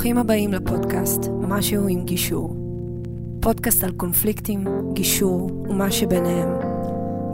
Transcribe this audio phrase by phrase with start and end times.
[0.00, 2.56] ברוכים הבאים לפודקאסט משהו עם גישור.
[3.42, 6.48] פודקאסט על קונפליקטים, גישור ומה שביניהם,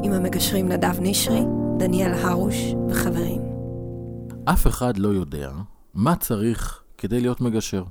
[0.03, 1.40] עם המגשרים נדב נשרי,
[1.79, 2.54] דניאל הרוש
[2.90, 3.42] וחברים.
[4.44, 5.52] אף אחד לא יודע
[5.94, 7.84] מה צריך כדי להיות מגשר.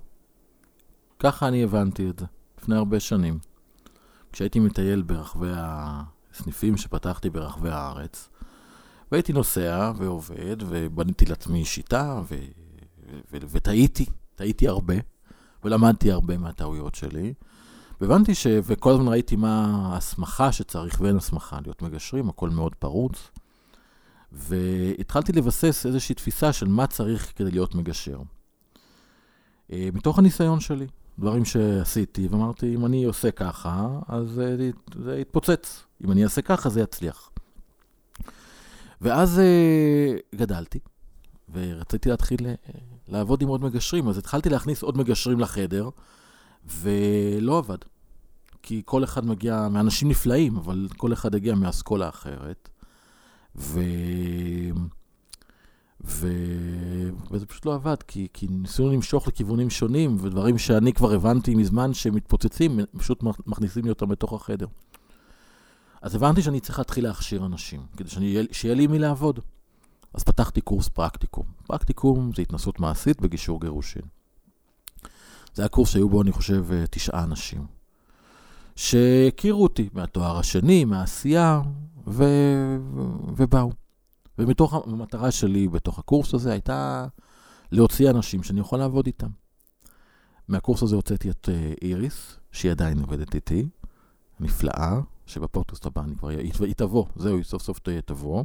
[1.20, 2.26] ככה אני הבנתי את זה,
[2.60, 3.40] לפני הרבה שנים.
[4.32, 8.30] כשהייתי מטייל ברחבי הסניפים שפתחתי ברחבי הארץ,
[9.12, 12.36] והייתי נוסע ועובד, ובניתי לעצמי שיטה, ו...
[13.32, 14.96] וטעיתי, טעיתי הרבה,
[15.64, 17.34] ולמדתי הרבה מהטעויות שלי.
[18.02, 18.48] והבנתי ש...
[18.64, 23.32] וכל הזמן ראיתי מה ההסמכה שצריך ואין הסמכה להיות מגשרים, הכל מאוד פרוץ.
[24.32, 28.22] והתחלתי לבסס איזושהי תפיסה של מה צריך כדי להיות מגשר.
[29.72, 30.88] אה, מתוך הניסיון שלי,
[31.20, 34.42] דברים שעשיתי, ואמרתי, אם אני עושה ככה, אז
[35.04, 35.84] זה יתפוצץ.
[36.06, 37.32] אם אני אעשה ככה, זה יצליח.
[39.02, 40.80] ואז uh, גדלתי,
[41.54, 42.40] ורציתי להתחיל
[43.08, 45.90] לעבוד עם עוד מגשרים, אז התחלתי להכניס עוד מגשרים לחדר,
[46.66, 47.78] ולא עבד.
[48.62, 52.70] כי כל אחד מגיע, מאנשים נפלאים, אבל כל אחד הגיע מאסכולה אחרת.
[53.56, 53.80] ו...
[56.06, 56.28] ו...
[57.32, 61.94] וזה פשוט לא עבד, כי, כי ניסינו למשוך לכיוונים שונים, ודברים שאני כבר הבנתי מזמן
[61.94, 64.68] שמתפוצצים, פשוט מכניסים לי אותם בתוך החדר.
[66.02, 69.40] אז הבנתי שאני צריך להתחיל להכשיר אנשים, כדי שאני, שיהיה לי מי לעבוד.
[70.16, 71.46] אז פתחתי קורס פרקטיקום.
[71.68, 74.02] פרקטיקום זה התנסות מעשית בגישור גירושין.
[75.54, 77.66] זה היה קורס שהיו בו, אני חושב, אה, תשעה אנשים,
[78.76, 81.62] שהכירו אותי מהתואר השני, מהעשייה,
[82.08, 82.24] ו...
[83.38, 83.72] ובאו.
[84.38, 87.08] ומתוך המטרה שלי בתוך הקורס הזה הייתה
[87.72, 89.30] להוציא אנשים שאני יכול לעבוד איתם.
[90.48, 93.68] מהקורס הזה הוצאתי את אה, איריס, שהיא עדיין עובדת איתי,
[94.40, 98.44] נפלאה, שבפודקאסט הבא אני כבר, היא תבוא, זהו, היא סוף סוף תבוא.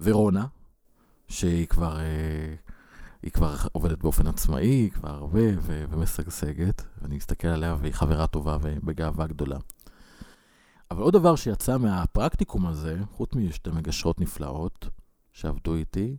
[0.00, 0.46] ורונה,
[1.28, 2.54] שהיא כבר, אה,
[3.22, 8.26] היא כבר עובדת באופן עצמאי, היא כבר הרבה ו- ומשגשגת, ואני מסתכל עליה והיא חברה
[8.26, 9.58] טובה ובגאווה גדולה.
[10.90, 14.88] אבל עוד דבר שיצא מהפרקטיקום הזה, חוץ משתי מגשרות נפלאות
[15.32, 16.16] שעבדו איתי,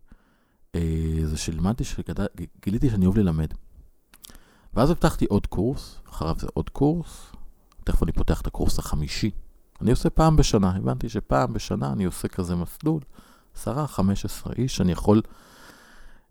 [0.75, 1.83] אה, זה שלמדתי,
[2.61, 3.53] גיליתי שאני אוהב ללמד.
[4.73, 7.31] ואז פתחתי עוד קורס, אחריו זה עוד קורס,
[7.83, 9.31] תכף אני פותח את הקורס החמישי.
[9.81, 13.01] אני עושה פעם בשנה, הבנתי שפעם בשנה אני עושה כזה מסלול,
[13.67, 15.21] 10-15 איש, אני יכול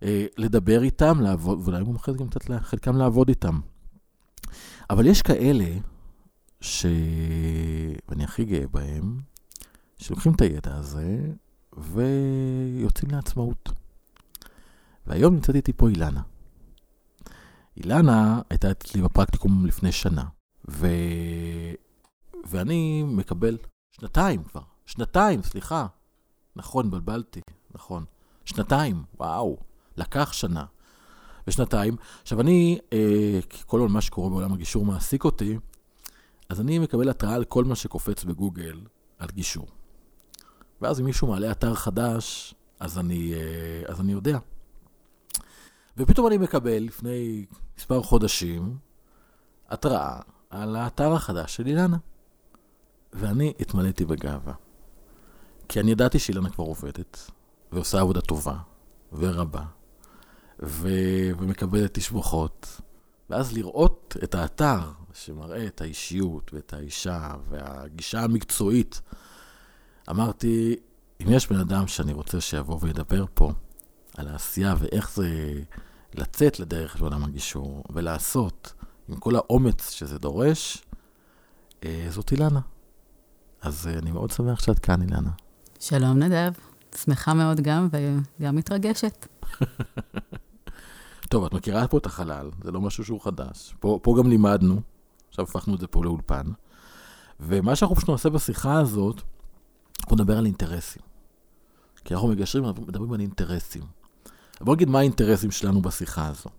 [0.02, 3.60] אה, לדבר איתם, לעבוד, ואולי זה גם לתת לחלקם לעבוד איתם.
[4.90, 5.66] אבל יש כאלה,
[6.60, 6.86] ש...
[8.08, 9.20] ואני הכי גאה בהם,
[9.98, 11.18] שלוקחים את הידע הזה
[11.76, 13.68] ויוצאים לעצמאות.
[15.06, 16.22] והיום נמצאת איתי פה אילנה.
[17.76, 20.24] אילנה הייתה אצלי בפרקטיקום לפני שנה,
[20.68, 20.86] ו...
[22.44, 23.58] ואני מקבל
[23.90, 25.86] שנתיים כבר, שנתיים, סליחה.
[26.58, 27.41] נכון, בלבלתי,
[27.74, 28.04] נכון.
[28.44, 29.56] שנתיים, וואו,
[29.96, 30.64] לקח שנה.
[31.46, 31.96] ושנתיים.
[32.22, 35.58] עכשיו אני, אה, כל מה שקורה בעולם הגישור מעסיק אותי,
[36.48, 38.80] אז אני מקבל התראה על כל מה שקופץ בגוגל
[39.19, 39.66] על גישור.
[40.80, 44.38] ואז אם מישהו מעלה אתר חדש, אז אני, אה, אז אני יודע.
[45.96, 47.46] ופתאום אני מקבל, לפני
[47.78, 48.76] מספר חודשים,
[49.69, 50.20] התראה
[50.50, 51.96] על האתר החדש של אילנה.
[53.12, 54.67] ואני התמלאתי בגאווה.
[55.68, 57.30] כי אני ידעתי שאילנה כבר עובדת,
[57.72, 58.56] ועושה עבודה טובה,
[59.12, 59.62] ורבה,
[60.62, 60.88] ו...
[61.38, 62.80] ומקבלת תשבוכות.
[63.30, 64.80] ואז לראות את האתר
[65.14, 69.00] שמראה את האישיות ואת האישה והגישה המקצועית,
[70.10, 70.76] אמרתי,
[71.22, 73.52] אם יש בן אדם שאני רוצה שיבוא וידבר פה
[74.16, 75.28] על העשייה ואיך זה
[76.14, 78.72] לצאת לדרך בעולם הגישור ולעשות
[79.08, 80.84] עם כל האומץ שזה דורש,
[81.84, 82.60] אה, זאת אילנה.
[83.60, 85.30] אז uh, אני מאוד שמח שאת כאן, אילנה.
[85.80, 86.52] שלום, נדב.
[86.96, 87.88] שמחה מאוד גם,
[88.40, 89.26] וגם מתרגשת.
[91.30, 93.74] טוב, את מכירה פה את החלל, זה לא משהו שהוא חדש.
[93.80, 94.80] פה, פה גם לימדנו,
[95.28, 96.46] עכשיו הפכנו את זה פה לאולפן.
[97.40, 99.22] ומה שאנחנו פשוט נעשה בשיחה הזאת,
[100.00, 101.02] אנחנו נדבר על אינטרסים.
[102.04, 103.82] כי אנחנו מגשרים, אנחנו מדברים על אינטרסים.
[104.60, 106.50] בוא נגיד מה האינטרסים שלנו בשיחה הזו.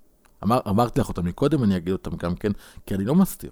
[0.43, 2.51] אמר, אמרתי לך אותם מקודם, אני אגיד אותם גם כן,
[2.85, 3.51] כי אני לא מסתיר.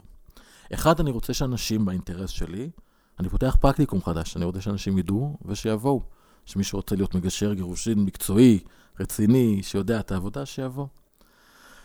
[0.74, 2.70] אחד, אני רוצה שאנשים באינטרס שלי
[3.20, 6.02] אני פותח פרקטיקום חדש, אני רוצה שאנשים ידעו ושיבואו.
[6.46, 8.60] שמי שרוצה להיות מגשר גירושין מקצועי,
[9.00, 10.88] רציני, שיודע את העבודה, שיבוא.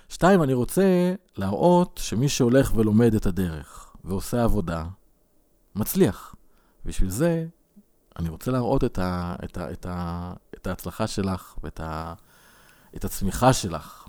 [0.09, 4.85] שתיים, אני רוצה להראות שמי שהולך ולומד את הדרך ועושה עבודה,
[5.75, 6.35] מצליח.
[6.85, 7.47] בשביל זה,
[8.19, 12.15] אני רוצה להראות את, ה, את, ה, את, ה, את ההצלחה שלך ואת ה,
[12.97, 14.09] את הצמיחה שלך.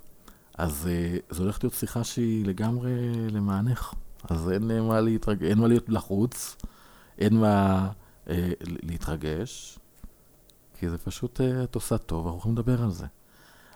[0.58, 2.92] אז אה, זו הולכת להיות שיחה שהיא לגמרי
[3.32, 3.94] למענך.
[4.30, 5.44] אז אין מה, להתרג...
[5.44, 6.56] אין מה להיות לחוץ.
[7.20, 7.90] אין מה
[8.30, 9.80] אה, להתרגש,
[10.80, 13.06] כי זה פשוט, אה, את עושה טוב, אנחנו יכולים לדבר על זה.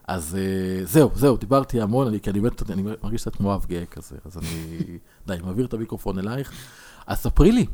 [0.07, 3.65] אז אה, זהו, זהו, דיברתי המון, אני, כי אני באמת, אני מרגיש קצת כמו אב
[3.65, 4.79] גאה כזה, אז אני,
[5.27, 6.51] די, מעביר את המיקרופון אלייך.
[7.07, 7.65] אז ספרי לי,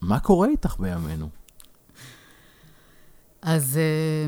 [0.00, 1.28] מה קורה איתך בימינו?
[3.42, 4.26] אז אה,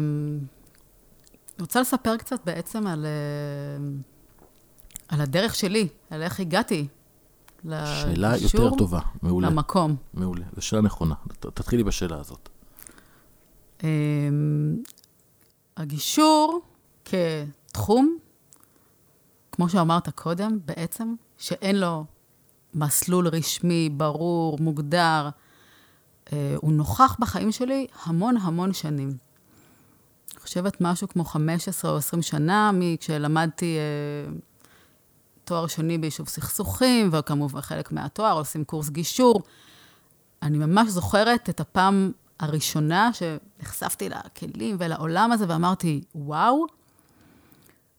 [1.57, 3.85] אני רוצה לספר קצת בעצם על, אה,
[5.09, 6.89] על הדרך שלי, על איך הגעתי.
[7.71, 9.51] שאלה יותר טובה, מעולה.
[9.51, 9.97] למקום.
[10.15, 11.15] מעולה, זו שאלה נכונה.
[11.41, 12.49] תתחילי בשאלה הזאת.
[13.85, 13.89] אה,
[15.77, 16.61] הגישור
[17.05, 18.17] כתחום,
[19.53, 22.05] כמו שאמרת קודם, בעצם, שאין לו
[22.75, 25.29] מסלול רשמי, ברור, מוגדר,
[26.33, 29.09] אה, הוא נוכח בחיים שלי המון המון שנים.
[29.09, 34.33] אני חושבת משהו כמו 15 או 20 שנה, מכשלמדתי אה,
[35.45, 39.43] תואר שני ביישוב סכסוכים, וכמובן חלק מהתואר עושים קורס גישור.
[40.43, 46.67] אני ממש זוכרת את הפעם הראשונה שנחשפתי לכלים ולעולם הזה ואמרתי, וואו.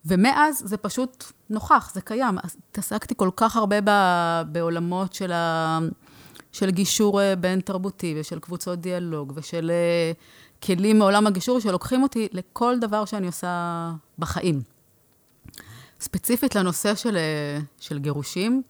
[0.05, 2.37] ומאז זה פשוט נוכח, זה קיים.
[2.37, 3.89] התעסקתי כל כך הרבה ב,
[4.51, 5.79] בעולמות של, ה,
[6.51, 10.11] של גישור אה, בין-תרבותי ושל קבוצות דיאלוג ושל אה,
[10.63, 14.72] כלים מעולם הגישור שלוקחים אותי לכל דבר שאני עושה בחיים.
[16.03, 18.63] ספציפית לנושא של, אה, של גירושים,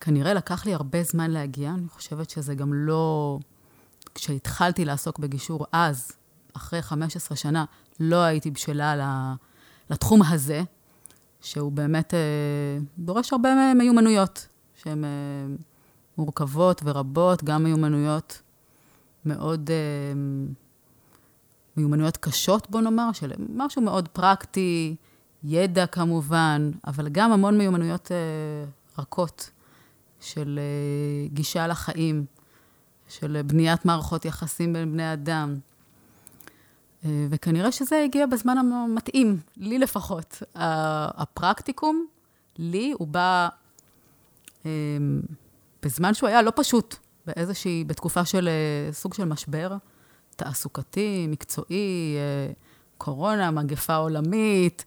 [0.00, 3.38] כנראה לקח לי הרבה זמן להגיע, אני חושבת שזה גם לא...
[4.14, 6.12] כשהתחלתי לעסוק בגישור אז,
[6.56, 7.64] אחרי 15 שנה,
[8.00, 9.34] לא הייתי בשלה
[9.90, 10.62] לתחום הזה,
[11.40, 12.18] שהוא באמת אה,
[12.98, 14.48] דורש הרבה מיומנויות,
[14.82, 15.10] שהן אה,
[16.18, 18.42] מורכבות ורבות, גם מיומנויות
[19.24, 19.70] מאוד,
[21.76, 24.96] מיומנויות קשות, בוא נאמר, של משהו מאוד פרקטי,
[25.44, 28.16] ידע כמובן, אבל גם המון מיומנויות אה,
[28.98, 29.50] רכות
[30.20, 32.24] של אה, גישה לחיים,
[33.08, 35.54] של בניית מערכות יחסים בין בני אדם.
[37.04, 40.42] אה, וכנראה שזה הגיע בזמן המתאים, לי לפחות.
[40.54, 42.06] הפרקטיקום,
[42.58, 43.48] לי, הוא בא
[44.66, 44.70] אה,
[45.82, 46.96] בזמן שהוא היה לא פשוט,
[47.26, 48.48] באיזושהי, בתקופה של
[48.92, 49.76] סוג של משבר
[50.36, 52.16] תעסוקתי, מקצועי,
[52.98, 54.84] קורונה, מגפה עולמית,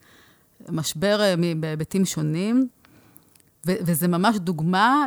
[0.70, 2.68] משבר אה, בהיבטים שונים.
[3.66, 5.06] וזה ממש דוגמה,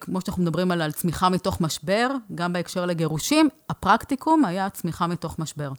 [0.00, 5.38] כמו שאנחנו מדברים על, על צמיחה מתוך משבר, גם בהקשר לגירושים, הפרקטיקום היה צמיחה מתוך
[5.38, 5.72] משבר.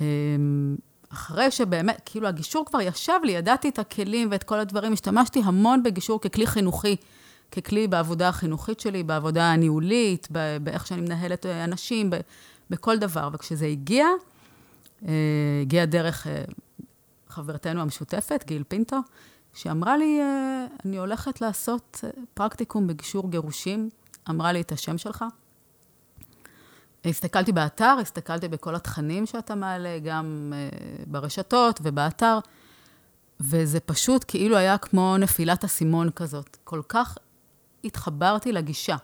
[0.00, 0.76] אמ,
[1.12, 5.82] אחרי שבאמת, כאילו הגישור כבר ישב לי, ידעתי את הכלים ואת כל הדברים, השתמשתי המון
[5.82, 6.96] בגישור ככלי חינוכי,
[7.52, 10.28] ככלי בעבודה החינוכית שלי, בעבודה הניהולית,
[10.62, 12.10] באיך שאני מנהלת אה, אנשים,
[12.70, 13.28] בכל דבר.
[13.32, 14.06] וכשזה הגיע,
[15.08, 15.12] אה,
[15.62, 16.26] הגיע דרך
[17.38, 18.96] חברתנו המשותפת, גיל פינטו,
[19.54, 23.90] שאמרה לי, אה, אני הולכת לעשות אה, פרקטיקום בגישור גירושים,
[24.30, 25.24] אמרה לי את השם שלך.
[27.04, 32.38] הסתכלתי באתר, הסתכלתי בכל התכנים שאתה מעלה, גם uh, ברשתות ובאתר,
[33.40, 36.56] וזה פשוט כאילו היה כמו נפילת אסימון כזאת.
[36.64, 37.18] כל כך
[37.84, 38.96] התחברתי לגישה.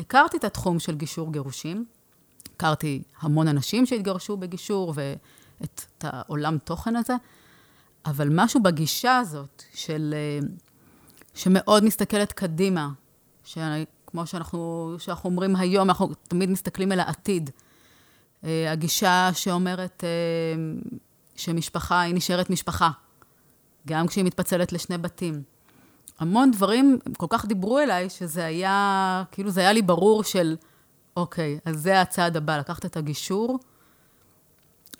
[0.00, 1.84] הכרתי את התחום של גישור גירושים,
[2.56, 7.14] הכרתי המון אנשים שהתגרשו בגישור ואת את העולם תוכן הזה,
[8.06, 10.14] אבל משהו בגישה הזאת של...
[10.16, 10.46] אה,
[11.34, 12.88] שמאוד מסתכלת קדימה,
[14.06, 17.50] כמו שאנחנו, שאנחנו אומרים היום, אנחנו תמיד מסתכלים אל העתיד.
[18.44, 20.88] אה, הגישה שאומרת אה,
[21.36, 22.90] שמשפחה היא נשארת משפחה,
[23.86, 25.42] גם כשהיא מתפצלת לשני בתים.
[26.18, 30.56] המון דברים כל כך דיברו אליי, שזה היה, כאילו זה היה לי ברור של,
[31.16, 33.58] אוקיי, אז זה הצעד הבא, לקחת את הגישור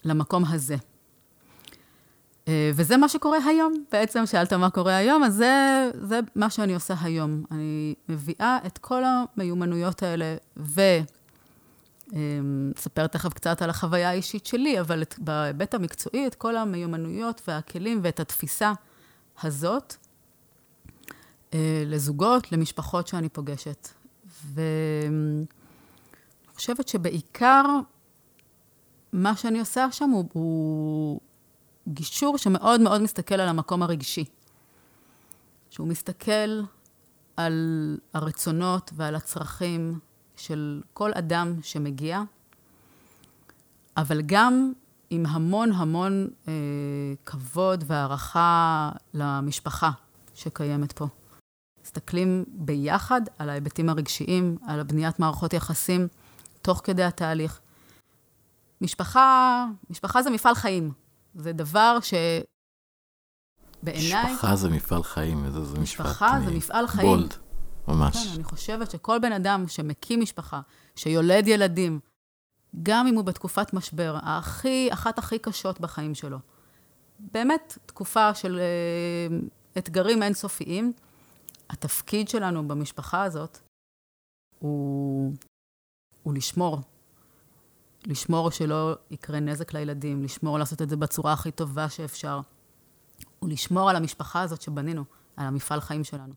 [0.05, 0.77] למקום הזה.
[2.49, 3.85] וזה מה שקורה היום.
[3.93, 7.43] בעצם שאלת מה קורה היום, אז זה, זה מה שאני עושה היום.
[7.51, 10.37] אני מביאה את כל המיומנויות האלה,
[12.07, 18.01] ואספר תכף קצת על החוויה האישית שלי, אבל את, בהיבט המקצועי, את כל המיומנויות והכלים
[18.03, 18.73] ואת התפיסה
[19.43, 19.95] הזאת
[21.87, 23.89] לזוגות, למשפחות שאני פוגשת.
[24.55, 25.45] ואני
[26.55, 27.65] חושבת שבעיקר
[29.13, 30.25] מה שאני עושה שם הוא...
[30.33, 31.21] הוא
[31.89, 34.25] גישור שמאוד מאוד מסתכל על המקום הרגשי.
[35.71, 36.63] שהוא מסתכל
[37.37, 39.99] על הרצונות ועל הצרכים
[40.37, 42.23] של כל אדם שמגיע,
[43.97, 44.73] אבל גם
[45.11, 46.53] עם המון המון אה,
[47.27, 49.91] כבוד והערכה למשפחה
[50.35, 51.07] שקיימת פה.
[51.85, 56.09] מסתכלים ביחד על ההיבטים הרגשיים, על בניית מערכות יחסים
[56.63, 57.61] תוך כדי התהליך.
[58.81, 60.93] משפחה, משפחה זה מפעל חיים.
[61.39, 61.99] זה דבר
[63.83, 64.33] שבעיניי...
[64.33, 66.07] משפחה זה מפעל חיים, איזה זה משפט.
[66.07, 67.09] משפחה זה מפעל חיים.
[67.09, 67.35] בולד,
[67.89, 68.17] ממש.
[68.17, 70.61] כן, אני חושבת שכל בן אדם שמקים משפחה,
[70.97, 72.01] שיולד ילדים,
[72.83, 76.39] גם אם הוא בתקופת משבר, הכי, אחת הכי קשות בחיים שלו,
[77.19, 79.37] באמת תקופה של אה,
[79.79, 80.93] אתגרים אינסופיים.
[81.71, 83.59] התפקיד שלנו במשפחה הזאת
[84.59, 85.33] הוא,
[86.23, 86.79] הוא לשמור.
[88.09, 92.41] לשמור שלא יקרה נזק לילדים, לשמור לעשות את זה בצורה הכי טובה שאפשר.
[93.43, 95.05] ולשמור על המשפחה הזאת שבנינו,
[95.37, 96.35] על המפעל חיים שלנו.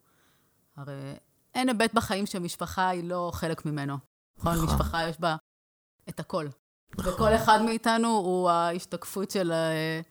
[0.77, 1.13] הרי
[1.55, 3.97] אין היבט בחיים שמשפחה היא לא חלק ממנו.
[4.37, 4.53] נכון?
[4.55, 4.65] נכון.
[4.65, 5.35] משפחה יש בה
[6.09, 6.47] את הכל.
[6.97, 7.13] נכון.
[7.13, 10.01] וכל אחד מאיתנו הוא ההשתקפות של, אה,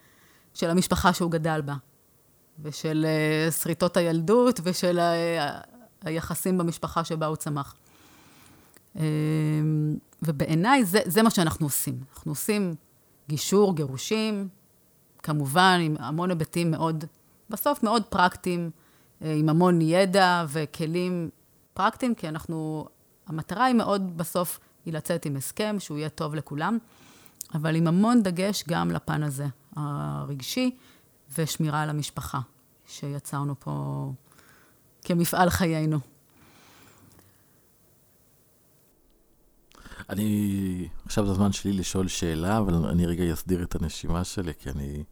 [0.55, 1.75] של המשפחה שהוא גדל בה.
[2.62, 5.61] ושל אה, שריטות הילדות ושל ה-
[6.05, 7.75] היחסים במשפחה שבה הוא צמח.
[8.97, 9.02] אה,
[10.23, 11.99] ובעיניי זה, זה מה שאנחנו עושים.
[12.14, 12.75] אנחנו עושים
[13.28, 14.49] גישור, גירושים,
[15.23, 17.04] כמובן עם המון היבטים מאוד,
[17.50, 18.70] בסוף מאוד פרקטיים,
[19.23, 21.30] אה, עם המון ידע וכלים
[21.75, 22.87] פרקטיים, כי אנחנו,
[23.26, 26.78] המטרה היא מאוד בסוף, היא לצאת עם הסכם שהוא יהיה טוב לכולם,
[27.54, 30.76] אבל עם המון דגש גם לפן הזה, הרגשי,
[31.38, 32.40] ושמירה על המשפחה,
[32.87, 34.12] שיצרנו פה
[35.02, 35.99] כמפעל חיינו.
[40.09, 44.71] אני, עכשיו זה הזמן שלי לשאול שאלה, אבל אני רגע אסדיר את הנשימה שלי, כי
[44.71, 45.04] אני...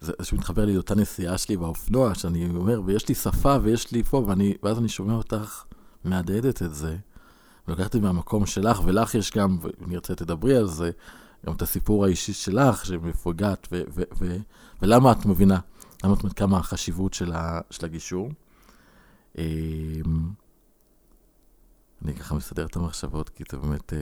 [0.00, 4.24] זה שמתחבר לי לאותה נסיעה שלי באופנוע, שאני אומר, ויש לי שפה ויש לי פה,
[4.28, 5.64] ואני, ואז אני שומע אותך
[6.04, 6.96] מהדהדת את זה,
[7.66, 10.90] זה מהמקום שלך, ולך יש גם, ואם נרצה תדברי על זה,
[11.46, 14.36] גם את הסיפור האישי שלך, שמאיפה הגעת, ו- ו- ו-
[14.82, 15.58] ולמה את מבינה,
[16.04, 18.30] למה את מבינה כמה החשיבות של, ה- של הגישור.
[22.04, 23.98] אני ככה מסדר את המחשבות, כי זה באמת אה,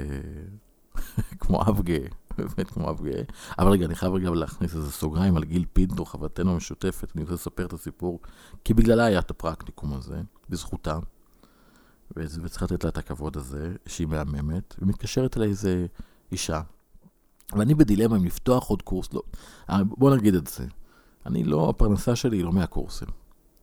[1.40, 3.22] כמו אב גאה, באמת כמו אב גאה.
[3.58, 7.34] אבל רגע, אני חייב רגע להכניס איזה סוגריים על גיל פינטו, חברתנו המשותפת, אני רוצה
[7.34, 8.20] לספר את הסיפור,
[8.64, 10.98] כי בגללה היה את הפרקטיקום הזה, בזכותה,
[12.16, 15.86] וצריך לתת לה את הכבוד הזה, שהיא מהממת, ומתקשרת אליי איזה
[16.32, 16.60] אישה,
[17.52, 19.22] ואני בדילמה אם לפתוח עוד קורס, לא,
[19.70, 20.66] אה, בוא נגיד את זה,
[21.26, 23.08] אני לא, הפרנסה שלי היא לא מהקורסים.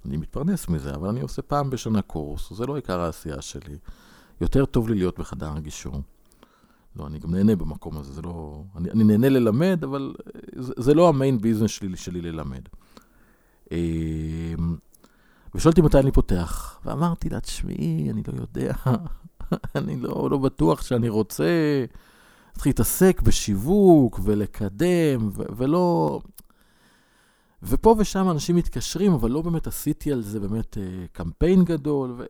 [0.06, 3.78] אני מתפרנס מזה, אבל אני עושה פעם בשנה קורס, זה לא עיקר העשייה שלי.
[4.42, 6.02] יותר טוב לי להיות בחדר הגישור.
[6.96, 8.64] לא, אני גם נהנה במקום הזה, זה לא...
[8.76, 12.62] אני, אני נהנה ללמד, אבל אה, זה, זה לא המיין ביזנס שלי, שלי ללמד.
[13.72, 14.54] אה,
[15.56, 18.74] ושאלתי מתי אני פותח, ואמרתי לה, תשמעי, אני לא יודע,
[19.76, 21.46] אני לא, לא בטוח שאני רוצה
[22.48, 26.20] להתחיל להתעסק בשיווק ולקדם, ו- ולא...
[27.64, 32.16] ופה ושם אנשים מתקשרים, אבל לא באמת עשיתי על זה באמת אה, קמפיין גדול.
[32.18, 32.24] ו...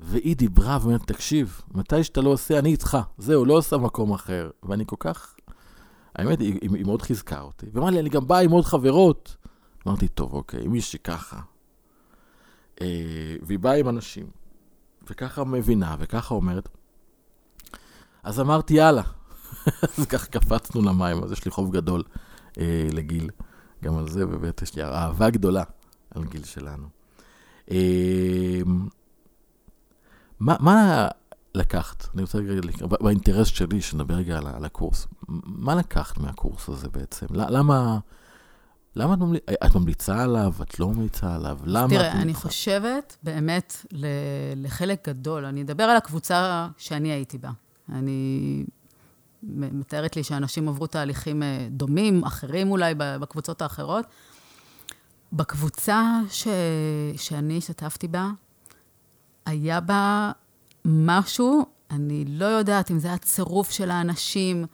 [0.00, 2.98] והיא דיברה ואומרת, תקשיב, מתי שאתה לא עושה, אני איתך.
[3.18, 4.50] זהו, לא עושה מקום אחר.
[4.62, 5.34] ואני כל כך...
[6.14, 7.66] האמת, היא, היא, היא מאוד חיזקה אותי.
[7.72, 9.36] ואמרה לי, אני גם באה עם עוד חברות.
[9.86, 11.40] אמרתי, טוב, אוקיי, מישהי ככה.
[12.80, 14.26] אה, והיא באה עם אנשים,
[15.10, 16.68] וככה מבינה, וככה אומרת.
[18.22, 19.02] אז אמרתי, יאללה.
[19.98, 22.02] אז ככה קפצנו למים, אז יש לי חוב גדול
[22.58, 23.30] אה, לגיל.
[23.84, 25.62] גם על זה, באמת, יש לי אהבה גדולה
[26.10, 26.88] על גיל שלנו.
[27.70, 28.60] אה,
[30.40, 31.08] מה, מה
[31.54, 32.06] לקחת?
[32.14, 35.06] אני רוצה רגע, באינטרס שלי, שנדבר רגע על, על הקורס.
[35.44, 37.26] מה לקחת מהקורס הזה בעצם?
[37.30, 37.98] למה,
[38.96, 39.42] למה את, ממליצ...
[39.66, 40.52] את ממליצה עליו?
[40.62, 41.58] את לא ממליצה עליו?
[41.64, 41.88] למה?
[41.88, 42.16] תראה, את...
[42.16, 44.06] אני חושבת באמת ל-
[44.56, 47.50] לחלק גדול, אני אדבר על הקבוצה שאני הייתי בה.
[47.92, 48.64] אני
[49.42, 54.06] מתארת לי שאנשים עברו תהליכים אה, דומים, אחרים אולי, בקבוצות האחרות.
[55.32, 56.48] בקבוצה ש...
[57.16, 58.30] שאני השתתפתי בה,
[59.46, 60.32] היה בה
[60.84, 64.66] משהו, אני לא יודעת אם זה הצירוף של האנשים,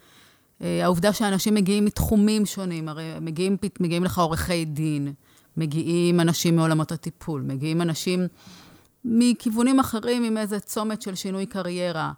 [0.62, 5.12] אה, העובדה שאנשים מגיעים מתחומים שונים, הרי מגיעים, מגיעים לך עורכי דין,
[5.56, 8.26] מגיעים אנשים מעולמות הטיפול, מגיעים אנשים
[9.04, 12.12] מכיוונים אחרים עם איזה צומת של שינוי קריירה.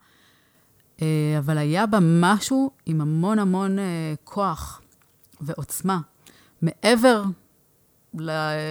[1.02, 4.80] אה, אבל היה בה משהו עם המון המון אה, כוח
[5.40, 6.00] ועוצמה.
[6.62, 7.23] מעבר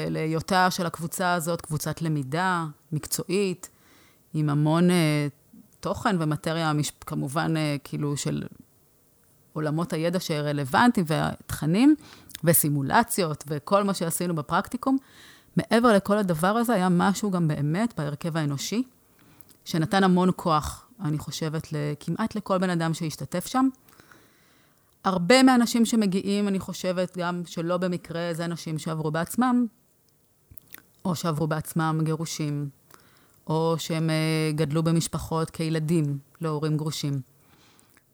[0.10, 3.70] להיותה של הקבוצה הזאת קבוצת למידה מקצועית,
[4.34, 5.28] עם המון אה,
[5.80, 6.72] תוכן ומטריה,
[7.06, 8.44] כמובן, אה, כאילו, של
[9.54, 11.96] עולמות הידע שרלוונטיים והתכנים,
[12.44, 14.98] וסימולציות וכל מה שעשינו בפרקטיקום.
[15.58, 18.84] מעבר לכל הדבר הזה, היה משהו גם באמת בהרכב האנושי,
[19.66, 21.68] שנתן המון כוח, אני חושבת,
[22.00, 23.70] כמעט לכל בן אדם שהשתתף שם.
[25.04, 29.66] הרבה מהאנשים שמגיעים, אני חושבת, גם שלא במקרה, זה אנשים שעברו בעצמם,
[31.06, 32.70] או שעברו בעצמם גירושים,
[33.48, 34.16] או שהם אה,
[34.56, 37.22] גדלו במשפחות כילדים להורים גרושים.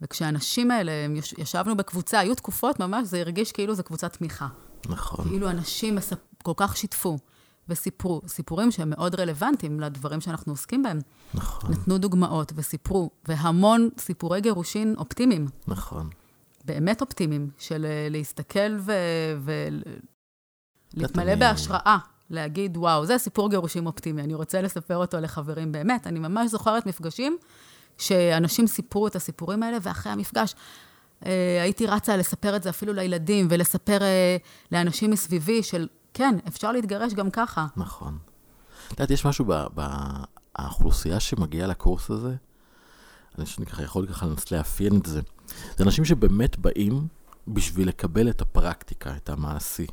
[0.01, 4.47] וכשהאנשים האלה, הם יש- ישבנו בקבוצה, היו תקופות ממש, זה הרגיש כאילו זו קבוצת תמיכה.
[4.89, 5.25] נכון.
[5.29, 6.17] כאילו אנשים מספ...
[6.43, 7.17] כל כך שיתפו
[7.69, 10.99] וסיפרו, סיפורים שהם מאוד רלוונטיים לדברים שאנחנו עוסקים בהם.
[11.33, 15.47] נכון, נתנו דוגמאות וסיפרו, והמון סיפורי גירושין אופטימיים.
[15.67, 16.09] נכון.
[16.65, 18.77] באמת אופטימיים, של אה, להסתכל
[20.95, 21.97] ולהתמלא אני- בהשראה,
[22.29, 25.71] להגיד, וואו, זה סיפור גירושים אופטימי, אני רוצה לספר אותו לחברים.
[25.71, 27.37] באמת, אני ממש זוכרת מפגשים
[27.97, 30.55] שאנשים סיפרו את הסיפורים האלה, ואחרי המפגש
[31.25, 34.37] אה, הייתי רצה לספר את זה אפילו לילדים, ולספר אה,
[34.71, 37.67] לאנשים מסביבי של, כן, אפשר להתגרש גם ככה.
[37.77, 38.17] נכון.
[38.87, 39.45] את יודעת, יש משהו
[40.55, 42.35] באוכלוסייה שמגיעה לקורס הזה,
[43.37, 45.21] אני חושב שאני ככה יכול ככה לנסות לאפיין את זה.
[45.77, 47.07] זה אנשים שבאמת באים
[47.47, 49.87] בשביל לקבל את הפרקטיקה, את המעשי.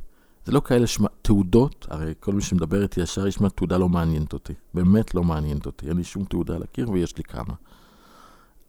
[0.47, 4.33] זה לא כאלה שמה, תעודות, הרי כל מי שמדבר איתי ישר ישמע תעודה לא מעניינת
[4.33, 4.53] אותי.
[4.75, 7.55] באמת לא מעניינת אותי, אין לי שום תעודה על הקיר ויש לי כמה.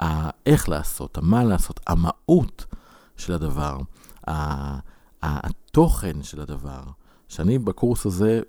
[0.02, 2.66] ה- איך לעשות, מה לעשות, המהות
[3.18, 3.78] של הדבר,
[5.24, 6.84] התוכן של הדבר.
[7.28, 8.42] שאני בקורס הזה,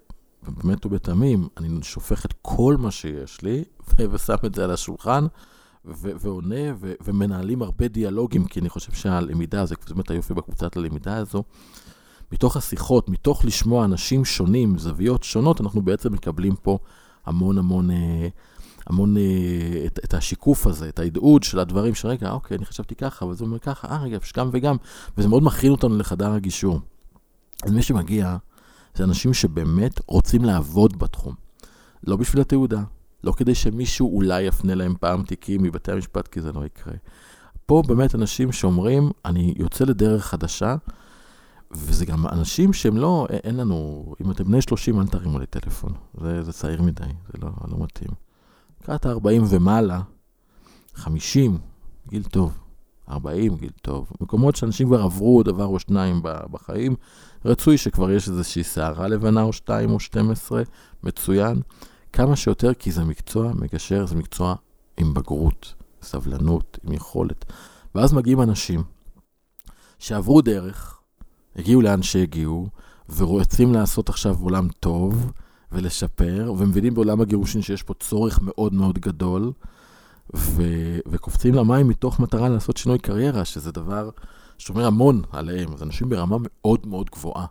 [0.43, 3.65] באמת ובתמים, אני שופך את כל מה שיש לי,
[4.11, 5.27] ושם את זה על השולחן,
[5.85, 11.17] ו- ועונה, ו- ומנהלים הרבה דיאלוגים, כי אני חושב שהלמידה, זה באמת היופי בקבוצת הלמידה
[11.17, 11.43] הזו,
[12.33, 16.79] מתוך השיחות, מתוך לשמוע אנשים שונים, זוויות שונות, אנחנו בעצם מקבלים פה
[17.27, 18.29] המון המון, אה,
[18.87, 19.23] המון אה,
[19.87, 23.59] את, את השיקוף הזה, את ההדהוד של הדברים שרגע, אוקיי, אני חשבתי ככה, אבל אומר
[23.59, 24.77] ככה, אה, רגע, יש גם וגם,
[25.19, 26.81] וזה מאוד מכין אותנו לחדר הגישור.
[27.65, 28.37] אז מי שמגיע,
[28.95, 31.35] זה אנשים שבאמת רוצים לעבוד בתחום.
[32.07, 32.83] לא בשביל התעודה,
[33.25, 36.95] לא כדי שמישהו אולי יפנה להם פעם תיקים מבתי המשפט, כי זה לא יקרה.
[37.67, 40.77] פה באמת אנשים שאומרים, אני יוצא לדרך חדשה,
[41.71, 45.93] וזה גם אנשים שהם לא, אין לנו, אם אתם בני 30, אל תרימו לי טלפון.
[46.21, 48.11] זה, זה צעיר מדי, זה לא, לא מתאים.
[48.81, 50.01] לקראת ה-40 ומעלה,
[50.95, 51.59] 50,
[52.09, 52.59] גיל טוב.
[53.11, 54.11] 40, גיל טוב.
[54.21, 56.95] מקומות שאנשים כבר עברו דבר או שניים בחיים,
[57.45, 60.63] רצוי שכבר יש איזושהי שערה לבנה או שתיים או 12,
[61.03, 61.61] מצוין.
[62.13, 64.55] כמה שיותר, כי זה מקצוע, מגשר זה מקצוע
[64.97, 67.45] עם בגרות, סבלנות, עם יכולת.
[67.95, 68.83] ואז מגיעים אנשים
[69.99, 70.98] שעברו דרך,
[71.59, 72.69] הגיעו לאן שהגיעו,
[73.17, 75.33] ורוצים לעשות עכשיו עולם טוב
[75.73, 79.53] ולשפר, ומבינים בעולם הגירושין שיש פה צורך מאוד מאוד גדול,
[80.37, 84.11] ו- וקופצים למים מתוך מטרה לעשות שינוי קריירה, שזה דבר
[84.59, 85.73] שומר המון עליהם.
[85.73, 87.47] אז אנשים ברמה מאוד מאוד גבוהה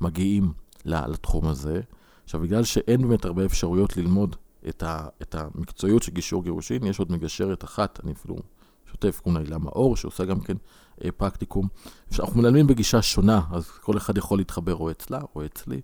[0.00, 0.52] מגיעים
[0.84, 1.80] לתחום הזה.
[2.24, 4.36] עכשיו, בגלל שאין באמת הרבה אפשרויות ללמוד
[4.68, 8.36] את, ה- את המקצועיות של גישור גירושין, יש עוד מגשרת אחת, אני אפילו
[9.04, 10.56] שוטף, קוראים לה הילה מאור, שעושה גם כן
[11.04, 11.68] אה, פרקטיקום.
[12.20, 15.80] אנחנו מלמדים בגישה שונה, אז כל אחד יכול להתחבר או אצלה או אצלי.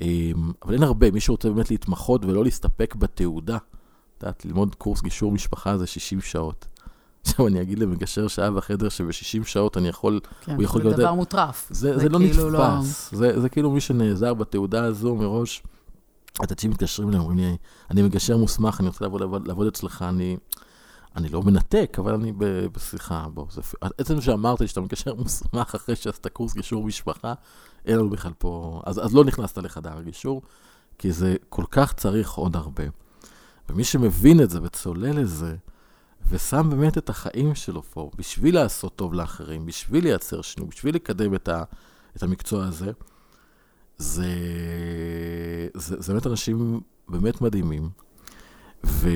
[0.00, 0.30] אה,
[0.64, 5.32] אבל אין הרבה, מי שרוצה באמת להתמחות ולא להסתפק בתעודה, את יודעת, ללמוד קורס גישור
[5.32, 6.66] משפחה זה 60 שעות.
[7.26, 10.96] עכשיו אני אגיד למגשר שעה בחדר שב-60 שעות אני יכול, כן, הוא יכול זה גם-
[10.96, 11.66] דבר מוטרף.
[11.70, 15.62] זה, זה לא כאילו נתפס, זה, זה כאילו מי שנעזר בתעודה הזו מראש.
[16.50, 17.56] אנשים מתקשרים אליי, אומרים לי,
[17.90, 20.36] אני מגשר מוסמך, אני רוצה לעבוד, לעבוד אצלך, אני,
[21.16, 22.32] אני לא מנתק, אבל אני
[22.72, 23.60] בשיחה, בוא, זה,
[23.98, 27.34] עצם שאמרת לי שאתה מגשר מוסמך אחרי שעשית קורס גישור משפחה,
[27.84, 30.42] אין לנו בכלל פה, אז, אז לא נכנסת לחדר הגישור,
[30.98, 32.84] כי זה כל כך צריך עוד הרבה.
[33.68, 35.56] ומי שמבין את זה וצולל לזה,
[36.28, 41.34] ושם באמת את החיים שלו פה, בשביל לעשות טוב לאחרים, בשביל לייצר שינוי, בשביל לקדם
[41.34, 41.62] את, ה,
[42.16, 42.90] את המקצוע הזה,
[43.98, 44.28] זה,
[45.74, 47.90] זה, זה באמת אנשים באמת מדהימים.
[48.84, 49.08] ו...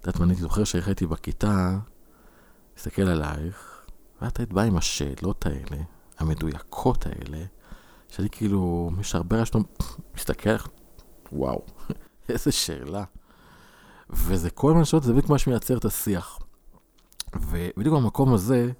[0.00, 1.78] את יודעת מה, אני זוכר שאיך הייתי בכיתה,
[2.76, 3.86] מסתכל עלייך,
[4.22, 5.82] ואת היית באה עם השאלות האלה,
[6.18, 7.44] המדויקות האלה,
[8.08, 9.50] שאני כאילו, יש הרבה רעש,
[10.16, 10.68] מסתכל עליך,
[11.32, 11.62] וואו,
[12.28, 13.04] איזה שאלה.
[14.10, 16.38] וזה כל מה שעות, זה בדיוק מה שמייצר את השיח.
[17.36, 18.70] ובדיוק במקום הזה,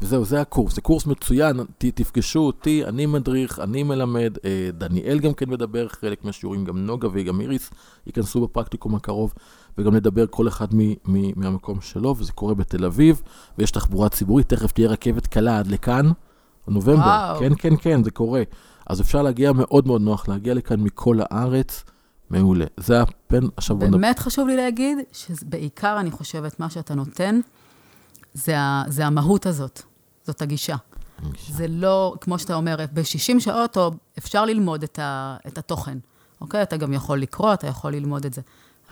[0.00, 5.18] וזהו, זה הקורס, זה קורס מצוין, ת, תפגשו אותי, אני מדריך, אני מלמד, אה, דניאל
[5.18, 7.70] גם כן מדבר חלק מהשיעורים, גם נוגה וגם איריס
[8.06, 9.34] ייכנסו בפרקטיקום הקרוב,
[9.78, 13.22] וגם נדבר כל אחד מ, מ, מהמקום שלו, וזה קורה בתל אביב,
[13.58, 16.10] ויש תחבורה ציבורית, תכף תהיה רכבת קלה עד לכאן,
[16.68, 17.38] נובמבר, וואו.
[17.38, 18.42] כן, כן, כן, זה קורה.
[18.86, 21.84] אז אפשר להגיע מאוד מאוד נוח, להגיע לכאן מכל הארץ,
[22.30, 22.64] מעולה.
[22.76, 23.98] זה הפן, עכשיו בוא נדבר.
[23.98, 27.40] באמת חשוב לי להגיד, שבעיקר אני חושבת, מה שאתה נותן,
[28.36, 29.82] זה, ה, זה המהות הזאת,
[30.24, 30.76] זאת הגישה.
[31.48, 35.98] זה לא, כמו שאתה אומר, ב-60 שעות או אפשר ללמוד את, ה, את התוכן,
[36.40, 36.62] אוקיי?
[36.62, 38.40] אתה גם יכול לקרוא, אתה יכול ללמוד את זה.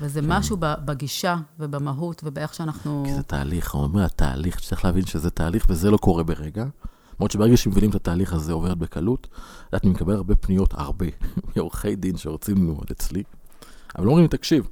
[0.00, 3.02] אבל זה משהו ב- בגישה ובמהות ובאיך שאנחנו...
[3.06, 6.64] כי זה תהליך, הוא אומר, התהליך, צריך להבין שזה תהליך וזה לא קורה ברגע.
[7.18, 9.28] למרות שברגע שמבינים את התהליך הזה עוברת בקלות,
[9.72, 11.06] אני מקבל הרבה פניות, הרבה,
[11.56, 13.22] מעורכי דין שרוצים ללמוד אצלי,
[13.98, 14.68] אבל אומרים לי, תקשיב,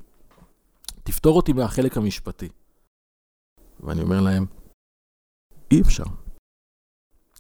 [1.03, 2.49] תפתור אותי מהחלק המשפטי.
[3.81, 4.47] ואני אומר להם,
[5.73, 6.05] אי אפשר.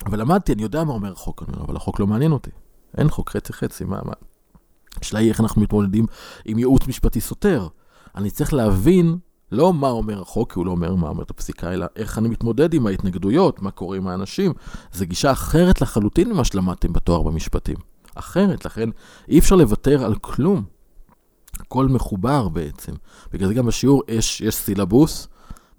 [0.06, 2.50] אבל למדתי, אני יודע מה אומר החוק, אבל החוק לא מעניין אותי.
[2.98, 4.12] אין חוק חצי חצי, מה, מה?
[5.00, 6.06] השאלה היא איך אנחנו מתמודדים
[6.44, 7.68] עם ייעוץ משפטי סותר.
[8.14, 9.18] אני צריך להבין
[9.52, 12.74] לא מה אומר החוק, כי הוא לא אומר מה אומרת הפסיקה, אלא איך אני מתמודד
[12.74, 14.52] עם ההתנגדויות, מה קורה עם האנשים.
[14.92, 17.76] זו גישה אחרת לחלוטין ממה שלמדתם בתואר במשפטים.
[18.14, 18.88] אחרת, לכן
[19.28, 20.64] אי אפשר לוותר על כלום.
[21.60, 22.92] הכל מחובר בעצם.
[23.32, 25.28] בגלל זה גם בשיעור יש, יש סילבוס,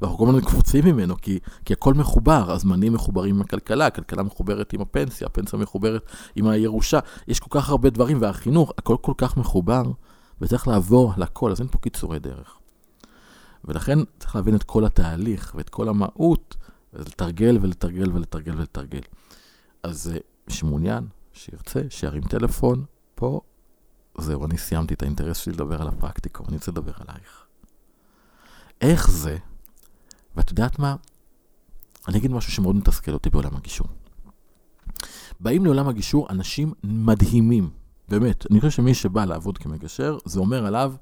[0.03, 4.73] ואנחנו כל הזמן קפוצים ממנו, כי, כי הכל מחובר, הזמנים מחוברים עם הכלכלה, הכלכלה מחוברת
[4.73, 9.37] עם הפנסיה, הפנסיה מחוברת עם הירושה, יש כל כך הרבה דברים, והחינוך, הכל כל כך
[9.37, 9.83] מחובר,
[10.41, 12.57] וצריך לעבור על הכל, אז אין פה קיצורי דרך.
[13.65, 16.55] ולכן צריך להבין את כל התהליך ואת כל המהות,
[16.93, 19.01] ולתרגל ולתרגל ולתרגל ולתרגל.
[19.83, 22.85] אז אה, שמעוניין, שירצה, שירים טלפון,
[23.15, 23.41] פה,
[24.17, 27.45] זהו, אני סיימתי את האינטרס שלי לדבר על הפרקטיקה, ואני רוצה לדבר עלייך.
[28.81, 29.37] איך זה,
[30.35, 30.95] ואת יודעת מה?
[32.07, 33.87] אני אגיד משהו שמאוד מתסכל אותי בעולם הגישור.
[35.39, 37.69] באים לעולם הגישור אנשים מדהימים,
[38.09, 38.45] באמת.
[38.51, 40.93] אני חושב שמי שבא לעבוד כמגשר, זה אומר עליו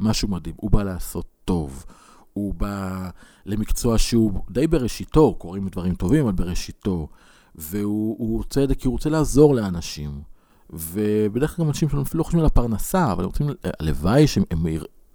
[0.00, 0.54] משהו מדהים.
[0.58, 1.84] הוא בא לעשות טוב,
[2.32, 3.10] הוא בא
[3.46, 7.08] למקצוע שהוא די בראשיתו, קוראים דברים טובים, אבל בראשיתו.
[7.54, 10.22] והוא רוצה את זה כי הוא רוצה לעזור לאנשים.
[10.70, 13.46] ובדרך כלל אנשים שלנו אפילו לא חושבים על הפרנסה, אבל הם רוצים,
[13.80, 14.44] הלוואי שהם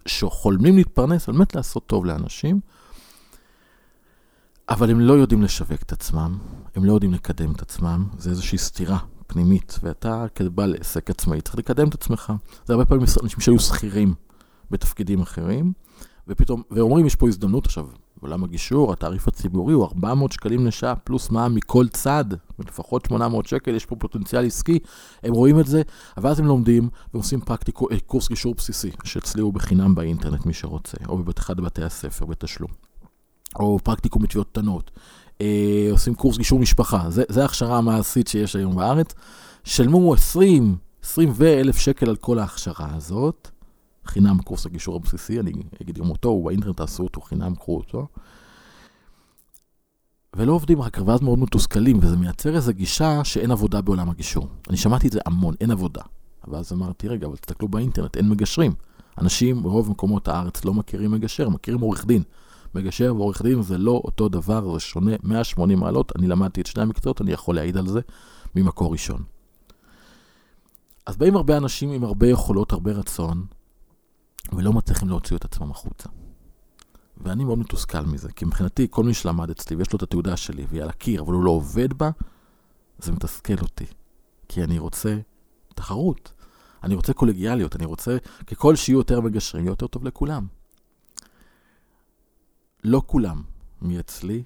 [0.06, 2.60] שחולמים להתפרנס, על באמת לעשות טוב לאנשים.
[4.70, 6.38] אבל הם לא יודעים לשווק את עצמם,
[6.74, 11.58] הם לא יודעים לקדם את עצמם, זה איזושהי סתירה פנימית, ואתה כבעל עסק עצמאי צריך
[11.58, 12.32] לקדם את עצמך.
[12.64, 14.14] זה הרבה פעמים אנשים שהיו שכירים
[14.70, 15.72] בתפקידים אחרים,
[16.28, 17.86] ופתאום, ואומרים, יש פה הזדמנות עכשיו,
[18.22, 22.24] בעולם הגישור, התעריף הציבורי הוא 400 שקלים לשעה, פלוס מע"מ מכל צד,
[22.58, 24.78] לפחות 800 שקל, יש פה פוטנציאל עסקי,
[25.22, 25.82] הם רואים את זה,
[26.16, 30.52] אבל אז הם לומדים ועושים פרקטיקו, אה, קורס גישור בסיסי, שאצלי הוא בחינם באינטרנט, מי
[30.52, 32.89] שרוצה, או באחד מבתי הספר, בתשלום.
[33.56, 34.90] או פרקטיקום בתביעות קטנות.
[35.40, 39.14] אה, עושים קורס גישור משפחה, זה, ההכשרה המעשית שיש היום בארץ.
[39.64, 43.50] שלמו 20, 20 ואלף שקל על כל ההכשרה הזאת.
[44.06, 48.06] חינם קורס הגישור הבסיסי, אני אגיד גם אותו, הוא באינטרנט תעשו אותו חינם, קחו אותו.
[50.36, 54.48] ולא עובדים רק, ואז מאוד מתוסכלים, וזה מייצר איזו גישה שאין עבודה בעולם הגישור.
[54.68, 56.02] אני שמעתי את זה המון, אין עבודה.
[56.48, 58.72] ואז אמרתי, רגע, אבל תסתכלו באינטרנט, אין מגשרים.
[59.18, 62.22] אנשים ברוב מקומות הארץ לא מכירים מגשר, מכירים עורך דין.
[62.74, 66.12] מגשר ועורך דין זה לא אותו דבר, זה שונה 180 מעלות.
[66.16, 68.00] אני למדתי את שני המקצועות, אני יכול להעיד על זה
[68.54, 69.22] ממקור ראשון.
[71.06, 73.46] אז באים הרבה אנשים עם הרבה יכולות, הרבה רצון,
[74.52, 76.08] ולא מצליחים להוציא את עצמם החוצה.
[77.16, 80.66] ואני מאוד מתוסכל מזה, כי מבחינתי כל מי שלמד אצלי ויש לו את התעודה שלי
[80.68, 82.10] והיא על הקיר, אבל הוא לא עובד בה,
[82.98, 83.86] זה מתסכל אותי.
[84.48, 85.18] כי אני רוצה
[85.74, 86.32] תחרות,
[86.82, 90.46] אני רוצה קולגיאליות, אני רוצה, ככל שיהיו יותר מגשרים, יהיה יותר טוב לכולם.
[92.84, 93.42] לא כולם
[93.82, 94.42] מאצלי,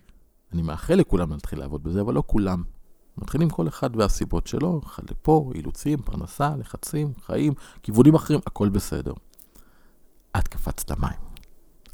[0.53, 2.63] אני מאחל לכולם להתחיל לעבוד בזה, אבל לא כולם.
[3.19, 9.13] מתחילים כל אחד והסיבות שלו, אחד לפה, אילוצים, פרנסה, לחצים, חיים, כיוונים אחרים, הכל בסדר.
[10.37, 11.19] את קפצת למים.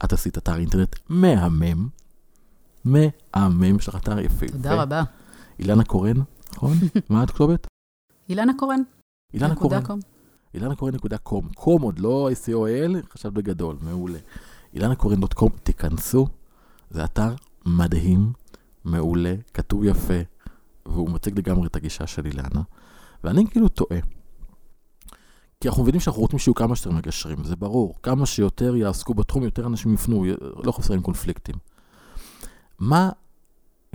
[0.05, 1.89] את עשית אתר אינטרנט מהמם,
[2.85, 4.47] מהמם, יש לך אתר יפה.
[4.49, 5.03] תודה רבה.
[5.59, 6.17] אילנה קורן,
[6.53, 6.77] נכון?
[7.11, 7.67] מה את כתובת?
[8.29, 8.81] אילנה קורן.
[9.35, 9.83] אילנה קורן.
[10.55, 11.49] אילנה קורן נקודה קום.
[11.55, 14.19] קום עוד לא ICOL, חשבת בגדול, מעולה.
[14.75, 16.27] אילנה קורן.קום, תיכנסו,
[16.91, 17.35] זה אתר
[17.67, 18.33] מדהים,
[18.85, 20.15] מעולה, כתוב יפה,
[20.87, 22.63] והוא מציג לגמרי את הגישה של אילנה,
[23.25, 23.99] ואני כאילו טועה.
[25.61, 27.95] כי אנחנו מבינים שאנחנו רוצים שיהיו כמה שיותר מגשרים, זה ברור.
[28.03, 30.25] כמה שיותר יעסקו בתחום, יותר אנשים יפנו,
[30.65, 31.55] לא חסרים קונפליקטים.
[32.79, 33.11] מה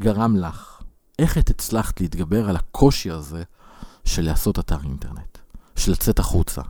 [0.01, 0.81] גרם לך?
[1.19, 3.43] איך את הצלחת להתגבר על הקושי הזה
[4.03, 5.37] של לעשות אתר אינטרנט?
[5.75, 6.61] של לצאת החוצה?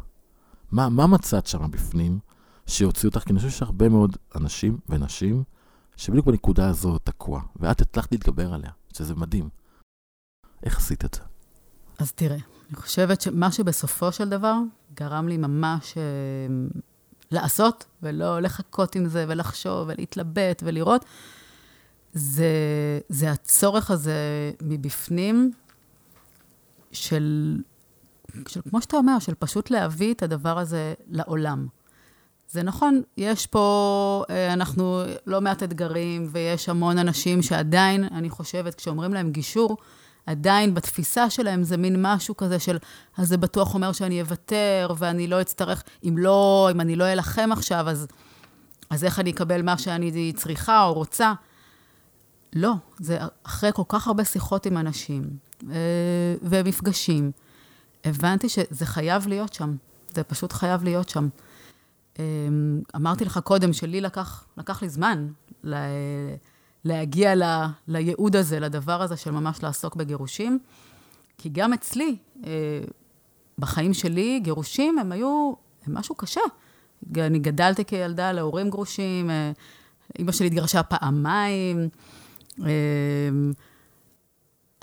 [0.71, 2.19] מה, מה מצאת שם בפנים
[2.67, 3.19] שיוציא אותך?
[3.19, 5.43] כי אני חושב שהרבה מאוד אנשים ונשים
[5.97, 9.49] שבדיוק בנקודה הזו תקוע, ואת הצלחת להתגבר עליה, שזה מדהים.
[10.63, 11.21] איך עשית את זה?
[11.99, 12.37] אז תראה,
[12.69, 14.55] אני חושבת שמה שבסופו של דבר
[14.95, 16.03] גרם לי ממש אה,
[17.31, 21.05] לעשות, ולא לחכות עם זה, ולחשוב, ולהתלבט, ולראות,
[22.13, 22.49] זה,
[23.09, 25.51] זה הצורך הזה מבפנים
[26.91, 27.57] של,
[28.47, 31.67] של, כמו שאתה אומר, של פשוט להביא את הדבר הזה לעולם.
[32.55, 38.75] זה נכון, יש פה, אה, אנחנו לא מעט אתגרים, ויש המון אנשים שעדיין, אני חושבת,
[38.75, 39.77] כשאומרים להם גישור,
[40.25, 42.77] עדיין בתפיסה שלהם זה מין משהו כזה של,
[43.17, 47.49] אז זה בטוח אומר שאני אוותר, ואני לא אצטרך, אם לא, אם אני לא אלחם
[47.51, 48.07] עכשיו, אז,
[48.89, 51.33] אז איך אני אקבל מה שאני צריכה או רוצה?
[52.53, 55.23] לא, זה אחרי כל כך הרבה שיחות עם אנשים
[55.71, 57.31] אה, ומפגשים,
[58.05, 59.75] הבנתי שזה חייב להיות שם.
[60.15, 61.27] זה פשוט חייב להיות שם.
[62.19, 62.23] אה,
[62.95, 65.27] אמרתי לך קודם שלי לקח, לקח לי זמן
[66.85, 67.43] להגיע ל,
[67.87, 70.59] לייעוד הזה, לדבר הזה של ממש לעסוק בגירושים.
[71.37, 72.51] כי גם אצלי, אה,
[73.59, 75.53] בחיים שלי, גירושים הם היו
[75.85, 76.41] הם משהו קשה.
[77.17, 79.51] אני גדלתי כילדה להורים גרושים, אה,
[80.19, 81.89] אימא שלי התגרשה פעמיים.
[82.65, 82.69] אה,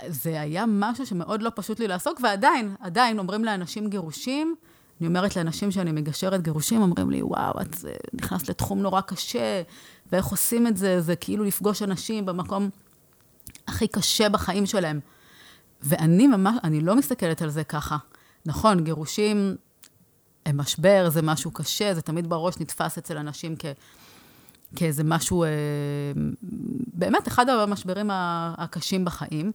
[0.06, 4.54] זה היה משהו שמאוד לא פשוט לי לעסוק, ועדיין, עדיין אומרים לאנשים גירושים,
[5.02, 7.76] אני אומרת לאנשים שאני מגשרת גירושים, אומרים לי, וואו, את
[8.12, 9.62] נכנסת לתחום נורא קשה,
[10.12, 12.70] ואיך עושים את זה, זה כאילו לפגוש אנשים במקום
[13.68, 15.00] הכי קשה בחיים שלהם.
[15.82, 17.96] ואני ממש, אני לא מסתכלת על זה ככה.
[18.46, 19.56] נכון, גירושים
[20.46, 23.64] הם משבר, זה משהו קשה, זה תמיד בראש נתפס אצל אנשים כ...
[24.76, 25.48] כאיזה משהו, אה,
[26.94, 29.52] באמת, אחד המשברים הקשים בחיים.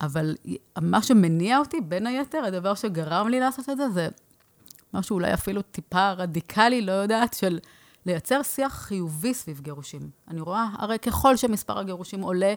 [0.00, 0.34] אבל
[0.80, 4.08] מה שמניע אותי, בין היתר, הדבר שגרם לי לעשות את זה, זה
[4.94, 7.58] משהו אולי אפילו טיפה רדיקלי, לא יודעת, של
[8.06, 10.10] לייצר שיח חיובי סביב גירושים.
[10.28, 12.54] אני רואה, הרי ככל שמספר הגירושים עולה,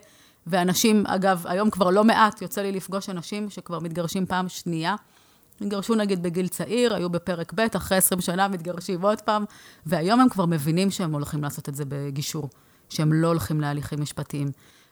[0.47, 4.95] ואנשים, אגב, היום כבר לא מעט, יוצא לי לפגוש אנשים שכבר מתגרשים פעם שנייה.
[5.61, 9.45] התגרשו נגיד בגיל צעיר, היו בפרק ב', אחרי 20 שנה מתגרשים עוד פעם,
[9.85, 12.49] והיום הם כבר מבינים שהם הולכים לעשות את זה בגישור,
[12.89, 14.47] שהם לא הולכים להליכים משפטיים.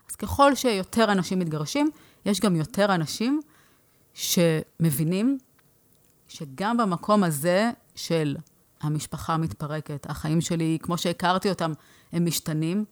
[0.09, 1.89] אז ככל שיותר אנשים מתגרשים,
[2.25, 3.41] יש גם יותר אנשים
[4.13, 5.37] שמבינים
[6.29, 8.35] שגם במקום הזה של
[8.81, 11.71] המשפחה מתפרקת, החיים שלי, כמו שהכרתי אותם,
[12.11, 12.85] הם משתנים,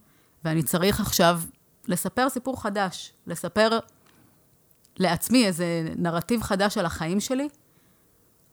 [0.44, 1.40] ואני צריך עכשיו
[1.86, 3.78] לספר סיפור חדש, לספר
[4.98, 7.48] לעצמי איזה נרטיב חדש על החיים שלי,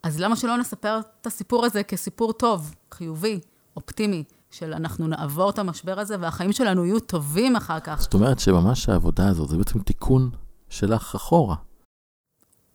[0.04, 3.40] אז למה שלא נספר את הסיפור הזה כסיפור טוב, חיובי,
[3.76, 8.02] אופטימי, של אנחנו נעבור את המשבר הזה והחיים שלנו יהיו טובים אחר כך.
[8.02, 10.30] זאת אומרת שממש העבודה הזאת זה בעצם תיקון
[10.70, 11.56] שלך אחורה.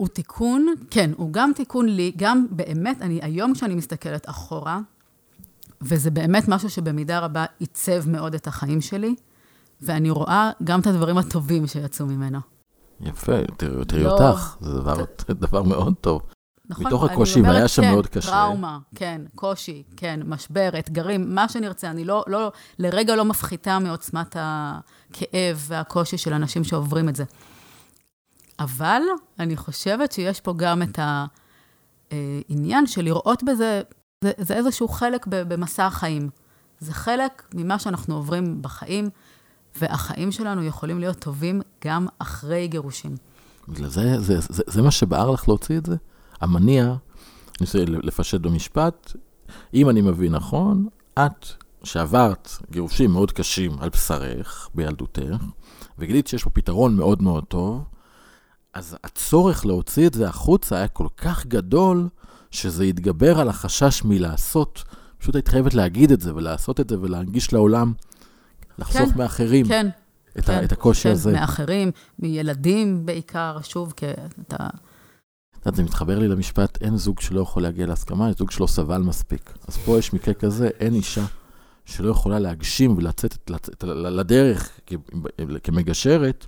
[0.01, 4.81] הוא תיקון, כן, הוא גם תיקון לי, גם באמת, אני, היום כשאני מסתכלת אחורה,
[5.81, 9.15] וזה באמת משהו שבמידה רבה עיצב מאוד את החיים שלי,
[9.83, 12.39] ואני רואה גם את הדברים הטובים שיצאו ממנו.
[13.01, 15.31] יפה, תראי, תראי לא, אותך, זה דבר, ת...
[15.45, 16.23] דבר מאוד טוב.
[16.69, 18.31] נכון, מתוך הקושי, והיה שם כן, מאוד קשה.
[18.31, 21.91] טראומה, כן, קושי, כן, משבר, אתגרים, מה שנרצה.
[21.91, 27.25] אני לא, לא, לרגע לא מפחיתה מעוצמת הכאב והקושי של אנשים שעוברים את זה.
[28.61, 29.03] אבל
[29.39, 30.99] אני חושבת שיש פה גם את
[32.11, 33.83] העניין של לראות בזה,
[34.25, 36.31] זה, זה איזשהו חלק במסע החיים.
[36.81, 39.11] זה חלק ממה שאנחנו עוברים בחיים,
[39.79, 43.17] והחיים שלנו יכולים להיות טובים גם אחרי גירושים.
[43.69, 45.97] בגלל זה, זה, זה, זה מה שבער לך להוציא את זה?
[46.41, 46.97] המניע, אני
[47.61, 49.13] רוצה לפשט במשפט,
[49.75, 51.47] אם אני מבין נכון, את
[51.85, 55.45] שעברת גירושים מאוד קשים על בשרך בילדותך,
[55.99, 57.85] וגילית שיש פה פתרון מאוד מאוד טוב,
[58.75, 62.09] אז הצורך להוציא את זה החוצה היה כל כך גדול,
[62.51, 64.85] שזה יתגבר על החשש מלעשות.
[65.19, 67.93] פשוט היית חייבת להגיד את זה ולעשות את זה ולהנגיש לעולם,
[68.79, 69.89] לחסוך כן, מאחרים כן,
[70.39, 71.33] את, כן, ה, את הקושי כן, הזה.
[71.33, 74.07] מאחרים, מילדים בעיקר, שוב, כי
[74.47, 74.69] אתה...
[75.61, 78.67] את יודעת, זה מתחבר לי למשפט, אין זוג שלא יכול להגיע להסכמה, יש זוג שלא
[78.67, 79.53] סבל מספיק.
[79.69, 81.25] אז פה יש מקרה כזה, אין אישה
[81.85, 84.81] שלא יכולה להגשים ולצאת לצאת, לדרך
[85.63, 86.47] כמגשרת,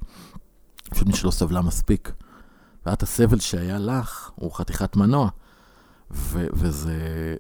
[0.93, 2.13] פשוט מי שלא סבלה מספיק.
[2.87, 5.29] ואת הסבל שהיה לך הוא חתיכת מנוע.
[6.11, 6.97] ו- וזה,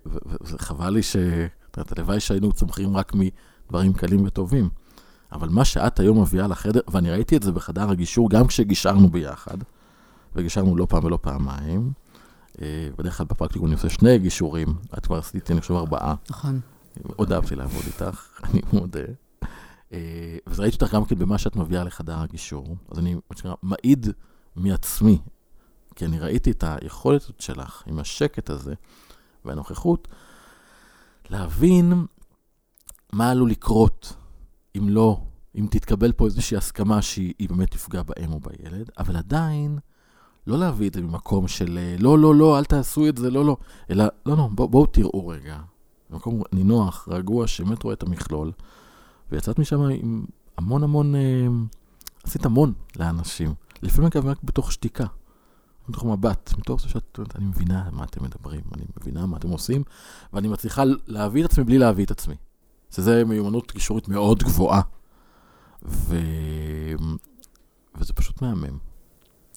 [0.06, 1.16] ו- וזה חבל לי ש...
[1.16, 4.68] את יודעת, הלוואי שהיינו צומחים רק מדברים קלים וטובים.
[5.32, 9.58] אבל מה שאת היום מביאה לחדר, ואני ראיתי את זה בחדר הגישור, גם כשגישרנו ביחד,
[10.36, 11.92] וגישרנו לא פעם ולא פעמיים.
[12.62, 16.14] אה, בדרך כלל בפרקטיקום אני עושה שני גישורים, את כבר עשיתי, אני חושב, ארבעה.
[16.30, 16.60] נכון.
[17.04, 19.00] מאוד אהבתי לעבוד איתך, אני מודה.
[19.92, 19.98] אה,
[20.46, 22.76] אז ראיתי אותך גם כן במה שאת מביאה לחדר הגישור.
[22.90, 23.16] אז אני
[23.62, 24.06] מעיד
[24.56, 25.18] מעצמי,
[25.94, 28.74] כי אני ראיתי את היכולת שלך עם השקט הזה
[29.44, 30.08] והנוכחות,
[31.30, 31.92] להבין
[33.12, 34.16] מה עלול לקרות
[34.76, 35.20] אם לא,
[35.58, 39.78] אם תתקבל פה איזושהי הסכמה שהיא באמת תפגע באם או בילד, אבל עדיין
[40.46, 43.56] לא להביא את זה ממקום של לא, לא, לא, אל תעשו את זה, לא, לא,
[43.90, 45.58] אלא לא, לא, בואו בוא, תראו רגע.
[46.10, 48.52] במקום נינוח, רגוע, שבאמת רואה את המכלול,
[49.32, 50.24] ויצאת משם עם
[50.58, 51.46] המון המון, אה,
[52.24, 53.54] עשית המון לאנשים.
[53.82, 55.06] לפעמים אגב רק בתוך שתיקה,
[55.88, 59.82] מתוך מבט, מתוך זה שאת, אני מבינה מה אתם מדברים, אני מבינה מה אתם עושים,
[60.32, 62.34] ואני מצליחה להביא את עצמי בלי להביא את עצמי.
[62.90, 64.80] שזה מיומנות גישורית מאוד גבוהה.
[65.84, 66.16] ו...
[67.94, 68.78] וזה פשוט מהמם.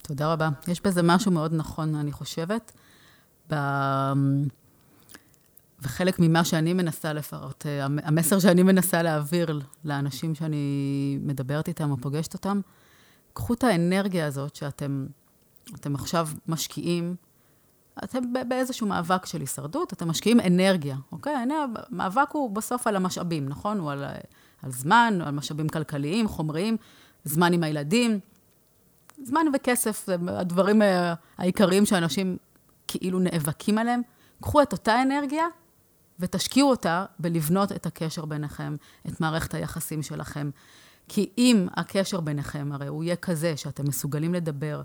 [0.02, 0.50] תודה רבה.
[0.68, 2.72] יש בזה משהו מאוד נכון, אני חושבת.
[3.54, 3.56] ב...
[5.86, 11.98] וחלק ממה שאני מנסה לפרט, אה, המסר שאני מנסה להעביר לאנשים שאני מדברת איתם או
[11.98, 12.62] פוגשת אותם,
[13.34, 15.06] קחו את האנרגיה הזאת שאתם
[15.76, 17.16] אתם עכשיו משקיעים,
[18.04, 21.36] אתם באיזשהו מאבק של הישרדות, אתם משקיעים אנרגיה, אוקיי?
[21.36, 23.80] המאבק הוא בסוף על המשאבים, נכון?
[23.80, 24.04] הוא על,
[24.64, 26.78] על זמן, על משאבים כלכליים, חומריים,
[27.24, 28.20] זמן עם הילדים.
[29.24, 30.82] זמן וכסף זה הדברים
[31.38, 32.38] העיקריים שאנשים
[32.88, 34.02] כאילו נאבקים עליהם.
[34.42, 35.46] קחו את אותה אנרגיה
[36.20, 38.76] ותשקיעו אותה בלבנות את הקשר ביניכם,
[39.08, 40.50] את מערכת היחסים שלכם.
[41.08, 44.82] כי אם הקשר ביניכם, הרי הוא יהיה כזה שאתם מסוגלים לדבר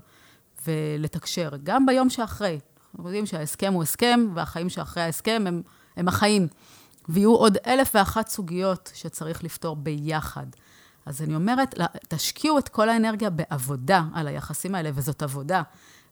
[0.67, 2.59] ולתקשר, גם ביום שאחרי,
[2.91, 5.61] אנחנו יודעים שההסכם הוא הסכם, והחיים שאחרי ההסכם הם,
[5.97, 6.47] הם החיים.
[7.09, 10.45] ויהיו עוד אלף ואחת סוגיות שצריך לפתור ביחד.
[11.05, 11.75] אז אני אומרת,
[12.07, 15.61] תשקיעו את כל האנרגיה בעבודה על היחסים האלה, וזאת עבודה.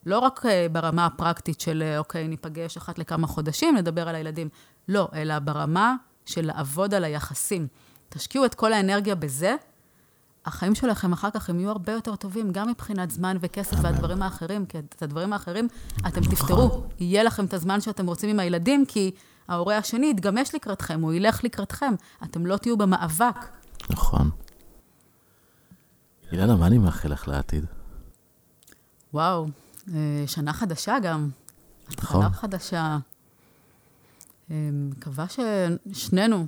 [0.05, 4.49] לא רק אה, ברמה הפרקטית של, אה, אוקיי, ניפגש אחת לכמה חודשים, נדבר על הילדים.
[4.89, 7.67] לא, אלא ברמה של לעבוד על היחסים.
[8.09, 9.55] תשקיעו את כל האנרגיה בזה,
[10.45, 14.65] החיים שלכם אחר כך הם יהיו הרבה יותר טובים, גם מבחינת זמן וכסף והדברים האחרים,
[14.65, 15.67] כי את הדברים האחרים
[16.07, 16.83] אתם תפתרו.
[16.99, 19.11] יהיה לכם את הזמן שאתם רוצים עם הילדים, כי
[19.47, 21.93] ההורה השני יתגמש לקראתכם, הוא ילך לקראתכם.
[22.23, 23.35] אתם לא תהיו במאבק.
[23.89, 24.29] נכון.
[26.31, 27.65] אילנה, מה אני מאחל לך לעתיד?
[29.13, 29.47] וואו,
[29.93, 31.29] אה, שנה חדשה גם.
[31.89, 32.25] נכון.
[32.25, 32.97] התחלה חדשה.
[34.51, 36.45] אה, מקווה ששנינו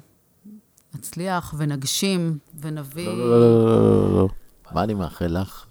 [0.96, 3.08] נצליח ונגשים ונביא...
[3.08, 4.28] לא, לא, לא, לא, לא.
[4.72, 5.66] מה אני מאחל לך?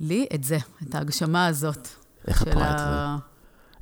[0.00, 1.88] לי את זה, את ההגשמה הזאת.
[2.28, 3.24] איך את רואה את זה?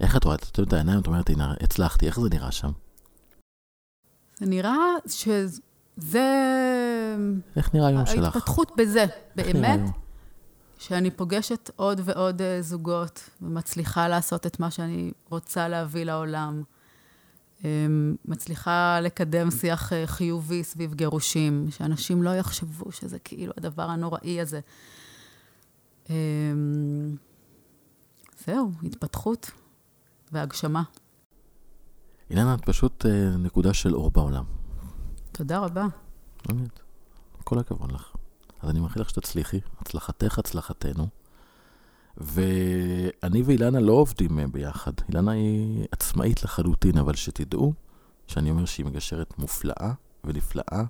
[0.00, 0.62] איך את רואה את זה?
[0.62, 2.70] את העיניים, את אומרת, הנה, הצלחתי, איך זה נראה שם?
[4.38, 6.24] זה נראה שזה...
[7.56, 8.24] איך נראה היום שלך?
[8.36, 9.04] ההתפתחות בזה,
[9.36, 9.80] באמת,
[10.78, 16.62] שאני פוגשת עוד ועוד אה, זוגות, ומצליחה לעשות את מה שאני רוצה להביא לעולם.
[17.64, 24.40] אמ, מצליחה לקדם שיח אה, חיובי סביב גירושים, שאנשים לא יחשבו שזה כאילו הדבר הנוראי
[24.40, 24.60] הזה.
[26.10, 27.16] אמ,
[28.46, 29.50] זהו, התפתחות
[30.32, 30.82] והגשמה.
[32.30, 34.44] אילנה, את פשוט אה, נקודה של אור בעולם.
[35.32, 35.86] תודה רבה.
[36.48, 36.80] באמת,
[37.44, 38.16] כל הכבוד לך.
[38.60, 41.08] אז אני מאחל לך שתצליחי, הצלחתך, הצלחתנו.
[42.20, 44.92] ואני ואילנה לא עובדים ביחד.
[45.09, 47.72] אילנה היא עצמאית לחלוטין, אבל שתדעו
[48.26, 49.92] שאני אומר שהיא מגשרת מופלאה
[50.24, 50.83] ונפלאה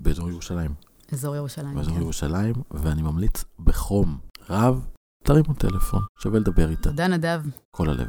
[0.00, 0.74] באזור ירושלים.
[1.12, 2.00] אזור ירושלים, באזור כן.
[2.00, 4.18] ירושלים, ואני ממליץ בחום
[4.50, 4.86] רב,
[5.24, 6.90] תרימו טלפון, שווה לדבר איתה.
[6.90, 7.42] תודה, נדב.
[7.76, 8.08] כל הלב.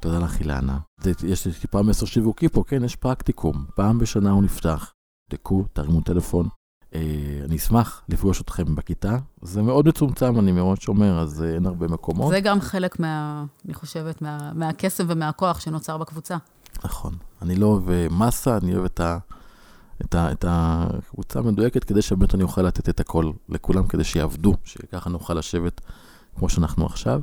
[0.00, 0.78] תודה לך, אילנה.
[1.24, 3.66] יש לי טיפה מסר שיווקי פה, כן, יש פרקטיקום.
[3.76, 4.92] פעם בשנה הוא נפתח.
[5.30, 6.48] תקעו, תרימו טלפון,
[7.44, 9.18] אני אשמח לפגוש אתכם בכיתה.
[9.42, 12.30] זה מאוד מצומצם, אני מראש אומר, אז אה, אין הרבה מקומות.
[12.30, 13.44] זה גם חלק מה...
[13.64, 16.36] אני חושבת, מה, מהקסם ומהכוח שנוצר בקבוצה.
[16.84, 17.14] נכון.
[17.42, 19.18] אני לא אוהב אה, מסה, אני אוהב את, ה,
[20.04, 24.54] את, ה, את הקבוצה המדויקת, כדי שבאמת אני אוכל לתת את הכל לכולם, כדי שיעבדו,
[24.64, 25.80] שככה נוכל לשבת
[26.38, 27.20] כמו שאנחנו עכשיו.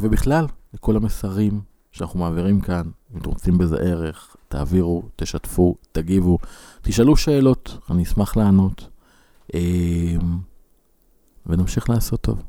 [0.00, 1.60] ובכלל, לכל המסרים
[1.92, 2.82] שאנחנו מעבירים כאן,
[3.14, 6.38] אם אתם רוצים בזה ערך, תעבירו, תשתפו, תגיבו,
[6.82, 8.88] תשאלו שאלות, אני אשמח לענות.
[9.54, 10.38] אמ,
[11.46, 12.42] ונמשיך לעשות טוב.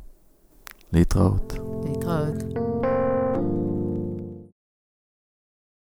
[0.93, 1.53] להתראות.
[1.85, 2.92] להתראות.